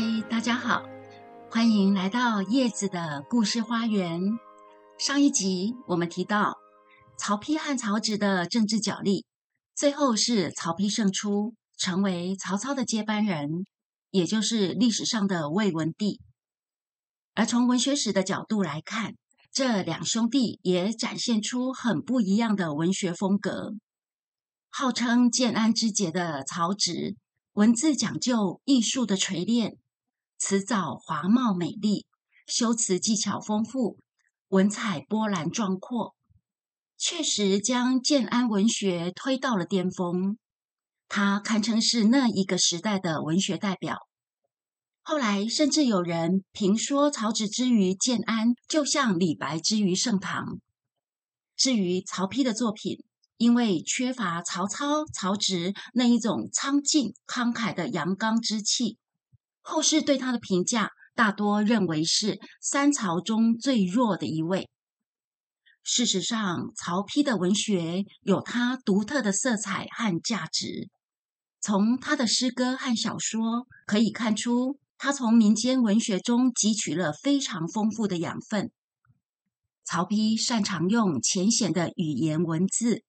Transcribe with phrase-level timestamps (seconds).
[0.00, 0.84] 嗨，大家好，
[1.50, 4.20] 欢迎来到叶子的故事花园。
[4.96, 6.56] 上一集我们提到
[7.18, 9.26] 曹丕和曹植的政治角力，
[9.74, 13.66] 最后是曹丕胜出，成为曹操的接班人，
[14.12, 16.20] 也就是历史上的魏文帝。
[17.34, 19.16] 而从文学史的角度来看，
[19.52, 23.72] 这两兄弟也展现出很不一样的文学风格。
[24.70, 27.16] 号称建安之杰的曹植。
[27.54, 29.76] 文字讲究艺术的锤炼，
[30.38, 32.06] 词藻华茂美丽，
[32.46, 33.98] 修辞技巧丰富，
[34.48, 36.14] 文采波澜壮阔，
[36.96, 40.38] 确实将建安文学推到了巅峰。
[41.08, 43.96] 他堪称是那一个时代的文学代表。
[45.02, 50.60] 后来甚至有人评说，曹植之于建安，就像李白之于盛唐。
[51.56, 53.02] 至于曹丕的作品，
[53.38, 58.98] 因为缺乏曹操、曹植那一种苍劲慷慨的阳刚之气，
[59.70, 64.70] 后世对他的评价大多认为是三曹中最弱的一位。
[65.82, 70.88] 事实上，曹丕的文学有他独特的色彩和价值。
[71.60, 78.70] 从他的诗歌和小说可以看出，他从民间文学中汲取了非常丰富的养分。
[79.84, 83.04] 曹丕擅长用浅显的语言文字。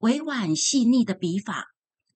[0.00, 1.68] 委婉细腻的笔法，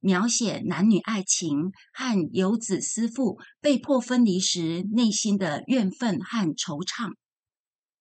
[0.07, 7.15] 描写男女爱情和游子思妇被迫分离时内心的怨愤和惆怅。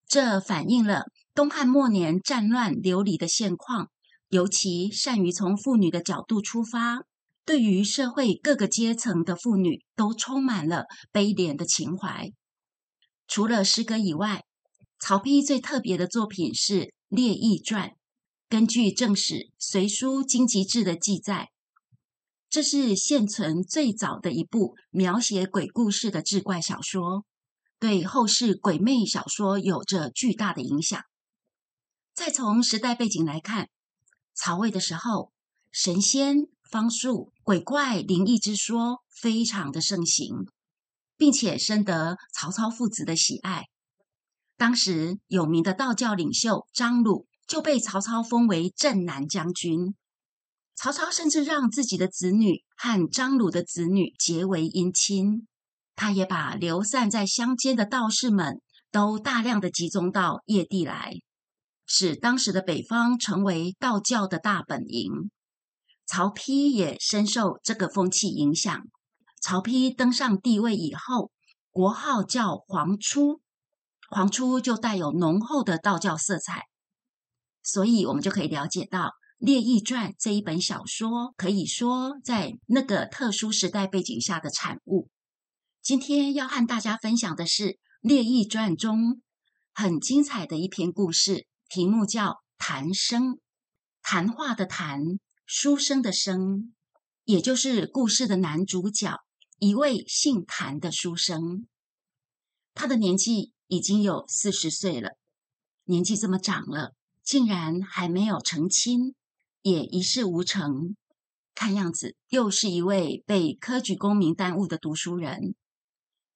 [0.08, 3.90] 这反映了东汉末年战乱流离的现况，
[4.30, 7.06] 尤其善于从妇女的角度出发，
[7.44, 12.32] 对于社会各个阶层的妇女都充满了悲怜的情怀。
[13.28, 14.44] 除了诗歌以外，
[15.00, 17.90] 曹丕最特别的作品是《列异传》。
[18.48, 21.50] 根据正史《隋书经籍志》的记载，
[22.56, 27.26] 这是现存最早的一部描写鬼故事的志怪小说，
[27.82, 31.04] 对后世鬼魅小说有着巨大的影响。
[32.14, 33.68] 再从时代背景来看，
[34.34, 35.34] 曹魏的时候，
[35.70, 40.46] 神仙、方术、鬼怪、灵异之说非常的盛行，
[41.18, 43.66] 并且深得曹操父子的喜爱。
[44.56, 47.28] 当时有名的道教领袖张鲁。
[47.48, 49.94] 就被曹操封为镇南将军。
[50.76, 55.48] 曹操甚至让自己的子女和张鲁的子女结为姻亲。
[55.96, 61.14] 他也把流散在乡间的道士们都大量的集中到邺地来，
[61.86, 65.32] 使当时的北方成为道教的大本营。
[66.06, 68.84] 曹丕也深受这个风气影响。
[69.42, 71.32] 曹丕登上帝位以后，
[71.72, 73.42] 国号叫黄初，
[74.10, 76.64] 黄初就带有浓厚的道教色彩。
[77.64, 79.00] 所以，我们就可以了解到
[79.46, 85.08] 《列异传》这一本小说，可以说在那个特殊时代背景下的产物。
[85.84, 87.64] 今天要和大家分享的是
[88.02, 89.22] 《列异传》中
[89.72, 93.34] 很精彩的一篇故事，题目叫《谈生》，
[94.02, 96.74] 谈话的谈，书生的生，
[97.26, 99.20] 也就是故事的男主角，
[99.60, 101.68] 一位姓谭的书生。
[102.74, 105.12] 他的年纪已经有四十岁了，
[105.84, 106.96] 年纪这么长了。
[107.24, 109.16] 竟然还没有成亲，
[109.66, 110.96] 也一事无成，
[111.56, 115.56] 看样子又是一位被科举功名耽误的读书人，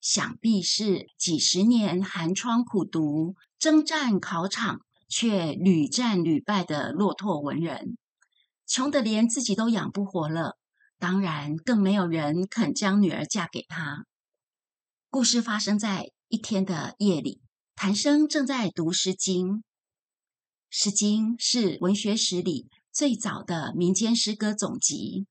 [0.01, 8.00] 想必是几十年寒窗苦读、征战考场却屡战屡败的落拓文人，
[8.66, 10.57] 穷得连自己都养不活了，
[10.97, 14.07] 当然更没有人肯将女儿嫁给他。
[15.12, 17.41] 故事发生在一天的夜里，
[17.75, 19.47] 谭生正在读《诗经》。
[20.72, 22.68] 《诗经》是文学史里
[23.00, 25.26] 最早的民间诗歌总集，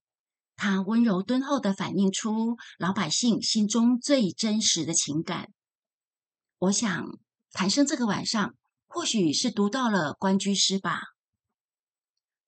[0.57, 5.53] 它温柔敦厚的反映出老百姓心中最真实的情感。
[6.61, 7.07] 我想，
[7.53, 8.55] 谭生这个晚上
[8.87, 10.99] 或许是读到了关雎诗吧：“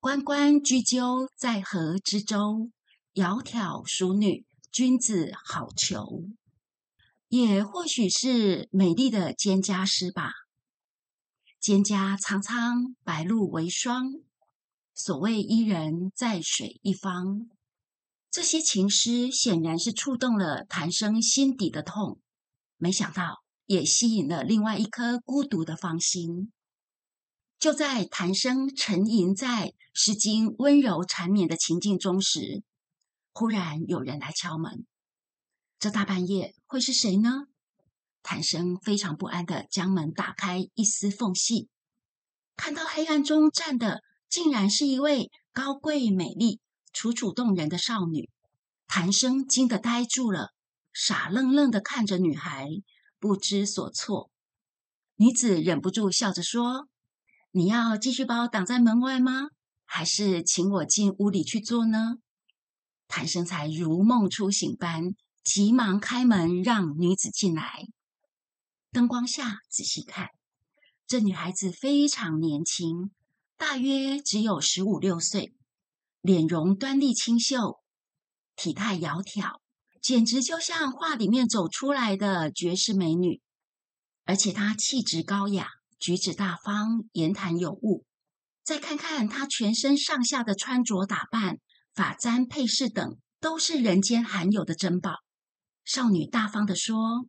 [0.01, 2.71] 关关雎鸠，在河之洲。
[3.13, 6.33] 窈窕淑女，君子好逑。”
[7.29, 10.31] 也或许是美丽的蒹葭诗吧。
[11.61, 14.13] 蒹葭苍苍，白露为霜。
[15.03, 17.49] 所谓伊人，在水一方。
[18.29, 22.19] 这些情诗显然是触动了谭生心底的痛，
[22.77, 26.51] 没想到也吸引了另外一颗孤独的芳心。
[27.57, 32.61] 就在谭生沉吟在《诗经》温柔缠绵的情境中时，
[33.33, 34.85] 忽然有人来敲门。
[35.79, 37.47] 这大半夜会是谁呢？
[38.21, 41.69] 谭生非常不安的将门打开一丝缝隙，
[42.55, 46.61] 看到黑暗中站的竟然是一位高贵美丽、
[46.93, 48.29] 楚楚动人的少女。
[48.87, 50.53] 谭生惊得呆住了，
[50.93, 52.67] 傻愣愣的看着女孩，
[53.19, 54.31] 不知所措。
[55.17, 56.87] 女子忍不住笑着说
[57.51, 59.49] ：“你要继续把我挡在门外吗？
[59.85, 62.15] 还是请我进屋里去坐呢？”
[63.09, 65.13] 谭生才如梦初醒般，
[65.43, 67.85] 急忙开门让女子进来。
[68.93, 70.29] 灯光下仔细看，
[71.05, 73.11] 这女孩子非常年轻，
[73.61, 75.53] 大约只有十五六岁，
[76.21, 77.77] 脸容端丽清秀，
[78.55, 79.59] 体态窈窕。
[80.01, 83.39] 简直就像画里面走出来的绝世美女，
[84.25, 85.67] 而且她气质高雅，
[85.99, 88.03] 举止大方，言谈有物。
[88.63, 91.59] 再看看她全身上下的穿着打扮、
[91.93, 95.11] 发簪配饰等，都是人间罕有的珍宝。
[95.85, 97.27] 少女大方地说：“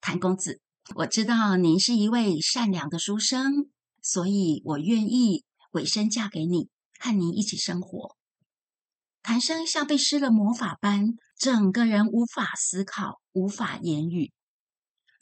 [0.00, 0.60] 谭公子，
[0.94, 3.68] 我知道您是一位善良的书生，
[4.00, 8.16] 所以我愿意委身嫁给你，和你一起生活。”
[9.22, 11.14] 谭生像被施了魔法般。
[11.38, 14.32] 整个人无法思考，无法言语，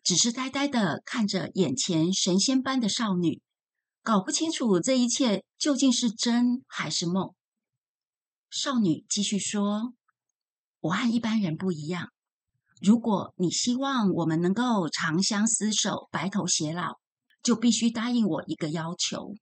[0.03, 3.41] 只是呆呆的看着眼前神仙般的少女，
[4.03, 7.33] 搞不清楚这一切究竟是真还是梦。
[8.51, 9.95] 少女继续说
[10.81, 12.11] ：“我和一般人不一样，
[12.83, 16.99] 如果你希望我们能够长相厮守、白头偕老，
[17.43, 19.37] 就必须答应我一个要求。”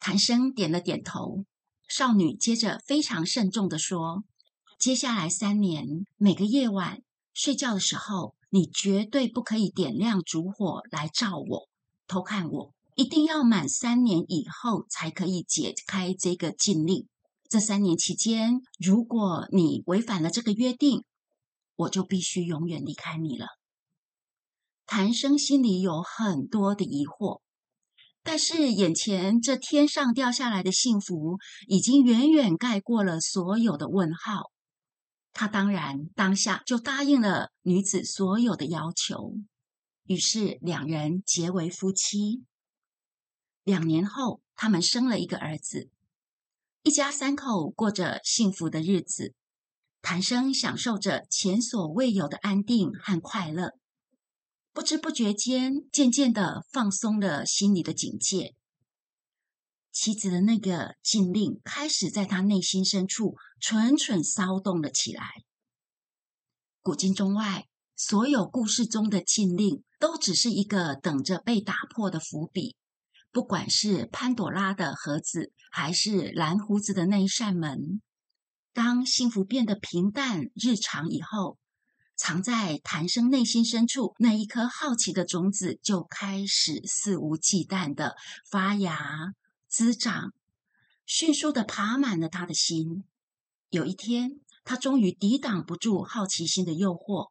[0.00, 1.44] 谭生点了点头，
[1.88, 4.24] 少女接着非常慎重的说。
[4.78, 7.02] 接下来三年，每个夜晚
[7.34, 11.68] 睡觉的时候，你绝对不可以点亮烛火来照我、
[12.06, 12.72] 偷看我。
[12.94, 17.06] 一定要满三年以后才可以解开这个禁令。
[17.48, 21.04] 这三年期间，如果你违反了这个约定，
[21.76, 23.46] 我就必须永远离开你了。
[24.84, 27.40] 谭生心里有很多的疑惑，
[28.30, 34.52] 但是眼前这天上掉下来的幸福，已经远远盖过了所有的问号。
[35.32, 39.32] 他当然当下就答应了女子所有的要求，
[40.04, 42.44] 于是两人结为夫妻。
[43.64, 45.88] 两年后，他们生了一个儿子，
[46.82, 49.32] 一家三口过着幸福的日子。
[50.02, 53.70] 谭生享受着前所未有的安定和快乐，
[54.78, 58.54] 不知不觉间，渐渐的放松了心里的警戒。
[59.90, 65.24] 妻子的那个禁令开始在他内心深处蠢蠢骚动了起来。
[66.80, 67.66] 古今中外，
[67.96, 72.76] 所有故事中的禁令都只是一个等着被打破的伏笔。
[73.32, 78.00] 不管是潘朵拉的盒子，还是蓝胡子的那一扇门，
[78.72, 81.58] 当幸福变得平淡日常以后，
[82.18, 89.34] 藏在谭生内心深处那一颗好奇的种子就开始肆无忌惮的发芽。
[89.68, 90.34] 滋长，
[91.06, 93.04] 迅速的爬满了他的心。
[93.70, 97.30] 有一天，他终于抵挡不住好奇心的诱惑。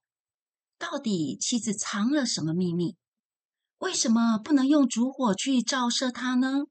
[0.78, 2.96] 到底妻子藏了什么秘密？
[3.80, 6.66] 为什么不能用烛火去照射它呢？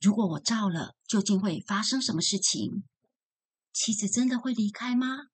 [0.00, 2.84] 如果我照了，究竟会发生什么事情？
[3.72, 5.31] 妻子真的会离开吗？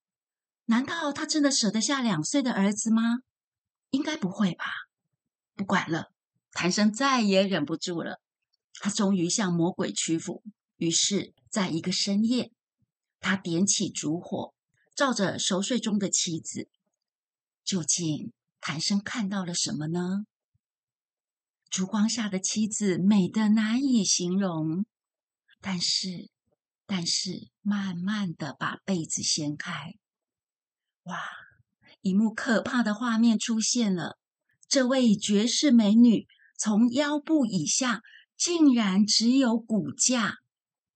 [0.71, 3.21] 难道他真的舍得下两岁的儿子吗？
[3.89, 4.67] 应该不会吧。
[5.55, 6.13] 不管了，
[6.53, 8.21] 谭生再也忍不住了。
[8.75, 10.43] 他终于向魔鬼屈服。
[10.77, 12.53] 于是，在一个深夜，
[13.19, 14.53] 他点起烛火，
[14.95, 16.69] 照着熟睡中的妻子。
[17.65, 20.27] 究竟谭生看到了什么呢？
[21.71, 24.85] 烛光下的妻子美得难以形容。
[25.63, 26.29] 但是，
[26.85, 29.95] 但是，慢慢的把被子掀开，
[31.09, 31.19] 哇！
[32.01, 34.17] 一幕可怕的画面出现了。
[34.69, 38.01] 这位绝世美女从腰部以下。
[38.39, 40.37] 竟然只有骨架，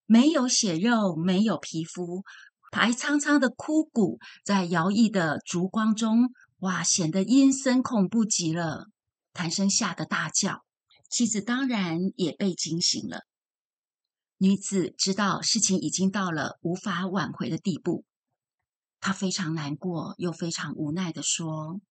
[0.06, 2.22] 没有血肉，没有皮肤，
[2.70, 8.86] 白苍苍的枯骨在摇曳的烛光中，哇，显得阴森恐怖极了。
[9.32, 10.62] 谭生吓得大叫，
[11.10, 13.22] 妻子当然也被惊醒了。
[14.38, 18.04] 女子知道事情已经到了无法挽回的地步，
[19.02, 21.82] 他非常难过，又非常无奈的说：“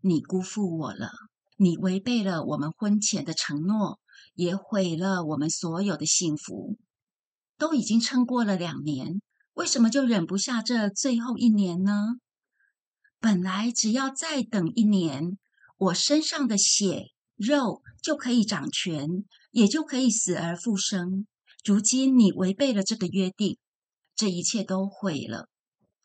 [0.00, 1.10] 你辜负我了，
[1.58, 4.00] 你违背了我们婚前的承诺。”
[4.34, 6.78] 也毁了我们所有的幸福。
[7.58, 9.20] 都已经撑过了两年，
[9.54, 12.16] 为什么就忍不下这最后一年呢？
[13.18, 15.36] 本来只要再等一年，
[15.76, 21.26] 我身上的血肉就可以长全，也就可以死而复生。
[21.64, 23.58] 如今你违背了这个约定，
[24.14, 25.49] 这一切都毁了。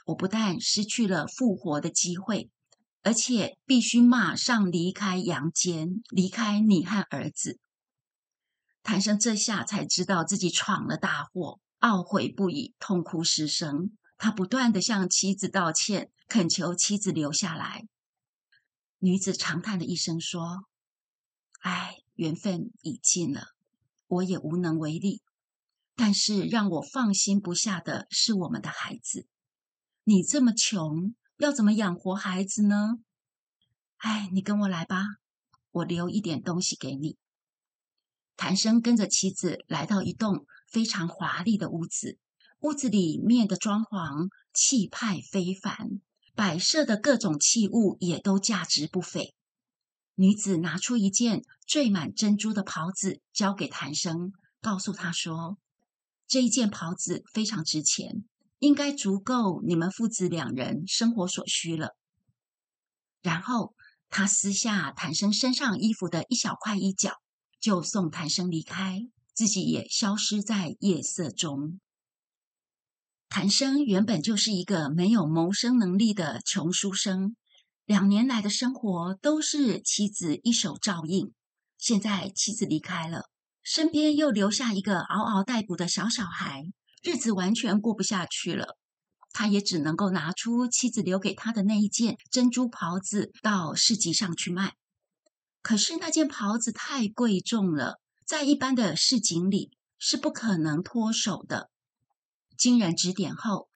[0.06, 2.50] 我不但失去了复活的机会，
[3.02, 7.60] 而且必须马上离开阳间，离开你和儿子。
[8.84, 13.98] 谭生这下才知道自己闯了大祸，懊悔不已，痛哭失声。
[14.18, 17.88] 他不断的向妻子道歉，恳求妻子留下来。
[19.00, 20.66] 女子长叹了一声说
[21.62, 23.48] ：“唉，缘分已尽了，
[24.08, 25.22] 我也无能为力。
[25.96, 29.28] 但是让我放心不下的是我们的孩子。
[30.08, 33.00] 你这么穷，要怎么养活孩子呢？
[33.98, 35.04] 哎，你跟我来吧，
[35.72, 37.18] 我留一点东西给你。”
[38.38, 42.20] 谭生跟着妻子来到一栋非常华丽的屋子，
[42.60, 46.02] 屋子里面的装潢气派非凡。
[46.36, 49.34] 摆设的各种器物也都价值不菲。
[50.16, 55.58] 女子拿出一件缀满珍珠的袍子，交给谭生，告诉他说
[56.28, 58.26] ：“这一件袍子非常值钱，
[58.60, 61.96] 应该足够你们父子两人生活所需了。”
[63.22, 63.74] 然后
[64.10, 67.14] 他撕下谭生身上衣服的一小块衣角，
[67.60, 69.02] 就送谭生离开，
[69.34, 71.80] 自己也消失在夜色中。
[73.28, 77.36] 谭生原本就是一个没有谋生能力的穷书生，
[77.84, 81.34] 两年来的生活都是妻子一手照应。
[81.78, 83.24] 现在妻子离开了，
[83.64, 86.64] 身边又留下一个嗷嗷待哺的小小孩，
[87.06, 88.76] 日子完全过不下去了。
[89.32, 94.74] 他也只能够拿出妻子留给他的那一件珍珠袍子到市集上去卖。
[95.62, 101.70] 可是那件袍子太贵重了，在一般的市井里是不可能脱手的。
[102.58, 103.68] 经人指点后，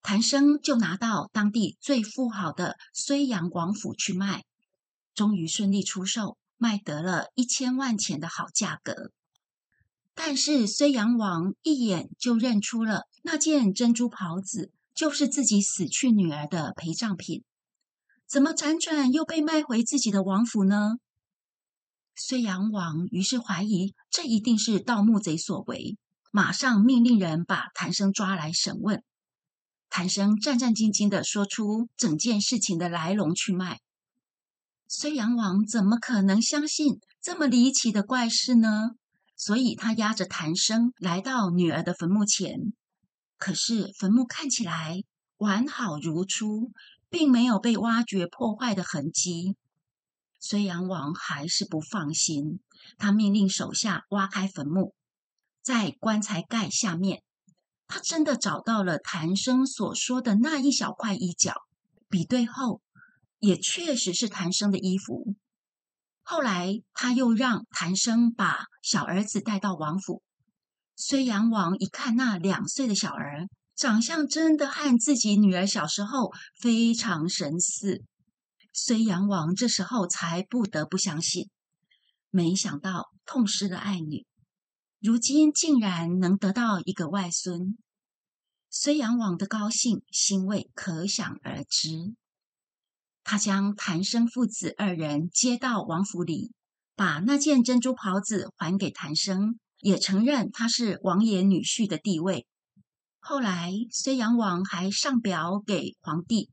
[0.00, 4.44] 谭生就拿到当地最富豪的睢阳王府去卖，
[5.14, 9.12] 终于顺利出售，卖得了一千万钱的好价格。
[10.14, 17.44] 但是睢阳王一眼就认出了那件珍珠袍子就是自己死去女儿的陪葬品，
[18.28, 20.96] 怎么辗转又被卖回自己的王府呢？
[22.14, 25.96] 睢阳王于是怀疑这一定是盗墓贼所为。
[26.34, 29.02] 马上命令人把谭生抓来审问。
[29.90, 33.80] 谭生战战兢兢的说出整件事情的来龙去脉。
[34.88, 38.92] 睢阳王怎么可能相信这么离奇的怪事呢？
[39.44, 42.72] 所以他押着谭生来到女儿的坟墓前。
[43.38, 45.02] 可是坟墓看起来
[45.36, 46.70] 完好如初，
[47.10, 49.56] 并没有被挖掘破坏的痕迹。
[50.40, 52.60] 睢阳王还是不放心，
[52.98, 54.94] 他命令手下挖开坟墓。
[55.60, 57.24] 在棺材盖下面，
[57.88, 61.54] 他真的找到了谭生所说的那一小块衣角。
[62.08, 62.80] 比对后，
[63.40, 65.34] 也确实是谭生的衣服。
[66.22, 70.22] 后来，他又让谭生把小儿子带到王府。
[70.96, 78.04] 睢阳王一看那两岁的小儿，长相真的和自己女儿小时候非常神似。
[78.72, 81.50] 睢阳王这时候才不得不相信，
[82.30, 84.26] 没想到痛失了爱女。
[85.00, 87.76] 如今竟然能得到一个外孙，
[88.72, 92.14] 睢阳王的高兴欣慰可想而知。
[93.24, 96.52] 他将谭生父子二人接到王府里，
[96.96, 102.46] 把那件珍珠袍子还给谭生，也承认他是王爷女婿的地位。
[103.20, 106.50] 后来，睢阳王还上表给皇帝，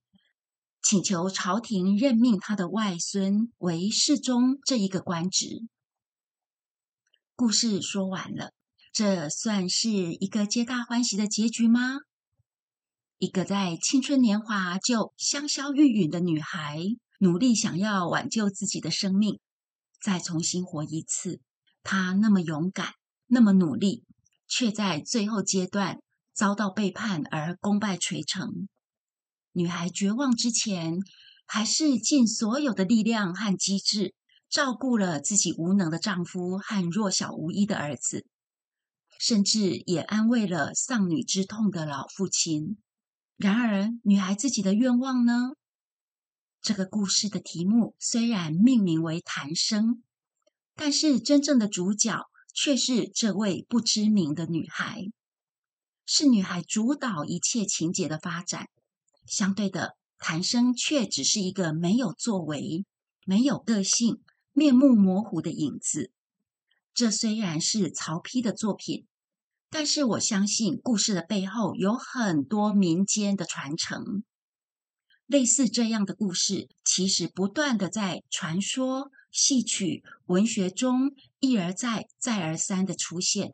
[0.83, 5.67] 请求朝廷任命他的外孙为侍中这一个官职。
[7.35, 8.51] 故事说完了，
[8.91, 11.97] 这算是一个皆大欢喜的结局吗？
[13.19, 16.79] 一个在青春年华就香消玉殒的女孩，
[17.19, 19.41] 努力想要挽救自己的生命，
[20.01, 21.41] 再重新活一次。
[21.83, 22.93] 她那么勇敢，
[23.27, 24.05] 那么努力，
[24.47, 25.99] 却在最后阶段
[26.33, 28.69] 遭到背叛而功败垂成。
[29.51, 30.99] 女孩绝望之前，
[31.45, 34.15] 还是尽所有的力量和机智。
[34.49, 38.25] 照顾了自己无能的丈夫和弱小无依的儿子，
[39.19, 42.77] 甚至也安慰了丧女之痛的老父亲。
[43.39, 45.53] 然而，女孩自己的愿望呢？
[46.62, 50.03] 这个故事的题目虽然命名为“谭生”，
[50.75, 55.05] 但是真正的主角却是这位不知名的女孩，
[56.05, 58.67] 是女孩主导一切情节的发展。
[59.25, 62.84] 相对的，谭生却只是一个没有作为、
[63.25, 64.22] 没有个性。
[64.51, 66.12] 面目模糊的影子。
[66.93, 69.05] 这虽然是曹丕的作品，
[69.69, 74.23] 但是我相信故事的背后有很多民间的传承。
[75.25, 83.51] 类似这样的故事，其实不断的在传说、戏曲、文学中一而再、再而三的出现。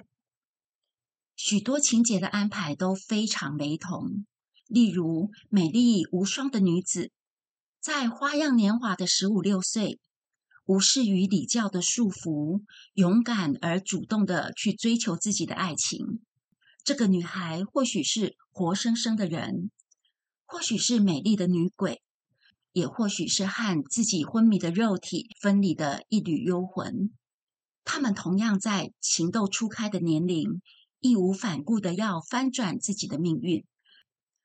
[1.35, 4.25] 许多情节的安排都非常雷同。
[4.67, 7.11] 例如，美丽无双的女子，
[7.81, 9.99] 在花样年华的十五六岁。
[10.65, 16.21] 无视于礼教的束缚，勇敢而主动的去追求自己的爱情。
[16.83, 19.69] 这个女孩或许是活生生的人，
[20.45, 22.01] 或许是美丽的女鬼，
[22.71, 27.11] 也或许是和自己昏迷的肉体分离的一缕幽魂。
[27.83, 30.61] 他们同样在情窦初开的年龄，
[30.99, 33.65] 义无反顾的要翻转自己的命运。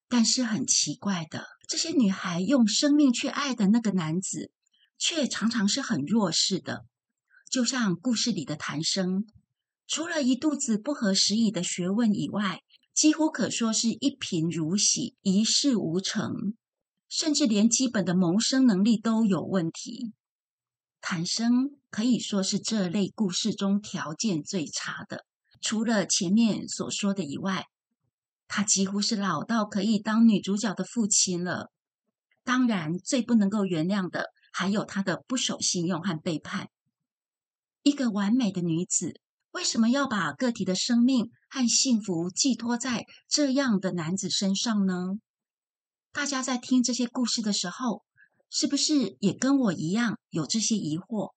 [0.08, 4.50] 但是很奇怪的，这些女孩用生命去爱的那个男子，
[5.00, 6.84] 却常常是很弱势的。
[7.50, 9.26] 就像故事里的谭生，
[9.88, 12.60] 除了一肚子不合时宜的学问以外，
[12.94, 16.54] 几乎可说是一贫如洗，一事无成，
[17.08, 20.12] 甚至连基本的谋生能力都有问题。
[21.00, 25.24] 谭生可以说是这类故事中条件最差的，
[25.62, 27.64] 除了前面所说的以外。
[28.52, 31.70] 他几乎是老到可以当女主角的父亲了。
[32.42, 36.68] 当然，最不能够原谅的还有他的不守信用和背叛。
[37.82, 39.20] 一个完美的女子，
[39.52, 45.18] 为什么要把个体的生命和幸福寄托在这样的男子身上呢？
[46.12, 48.04] 大家在听这些故事的时候，
[48.50, 51.32] 是不是也跟我一样有这些疑惑？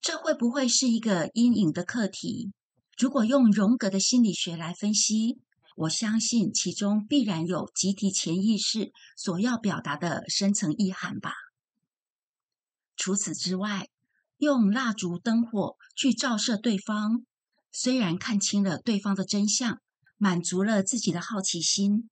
[0.00, 2.52] 这会不会是一个阴影的课题？
[2.98, 5.40] 如果用荣格的心理学来分析？
[5.74, 11.32] 我相信其中必然有集体潜意识所要表达的深层意涵吧。
[13.02, 13.88] 除此之外，
[14.36, 17.26] 用蜡烛灯火去照射对方，
[17.72, 19.80] 虽然看清了对方的真相，
[20.18, 22.08] 满足了自己的好奇心，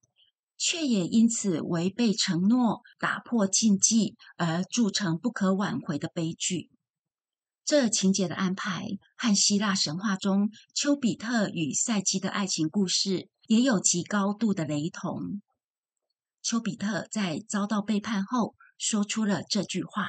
[0.57, 6.69] 却也因此违背承诺、打破禁忌，而铸成不可挽回的悲剧。
[7.63, 13.29] 这情节的安排和希腊神话中丘比特与赛姬的爱情故事。
[13.47, 15.41] 也有极高度的雷同。
[16.41, 20.07] 丘比特在遭到背叛后，说出了这句话：“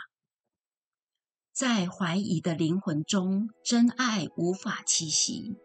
[1.53, 5.57] 在怀疑的灵魂中，真爱无法栖息。”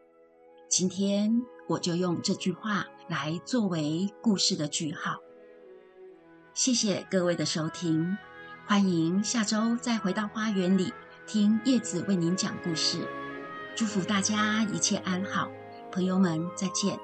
[0.69, 5.15] 今天我就用这句话来作为故事的句号。
[6.53, 8.17] 谢谢各位的收听，
[8.65, 10.93] 欢迎下周再回到花园里
[11.25, 13.07] 听叶子为您讲故事。
[13.73, 15.49] 祝福大家一切安好，
[15.89, 16.99] 朋友们再见。